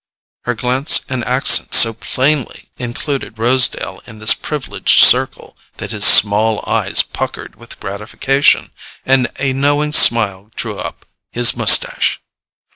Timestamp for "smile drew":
9.93-10.79